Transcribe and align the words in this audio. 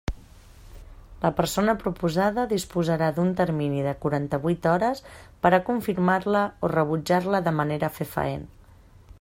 La 1.25 1.29
persona 1.39 1.75
proposada 1.83 2.45
disposarà 2.53 3.11
d'un 3.17 3.29
termini 3.41 3.83
de 3.89 3.93
quaranta-vuit 4.07 4.67
hores 4.73 5.05
per 5.45 5.53
a 5.59 5.63
confirmar-la 5.71 6.45
o 6.69 6.75
rebutjar-la 6.77 7.47
de 7.51 7.59
manera 7.63 7.95
fefaent. 8.01 8.51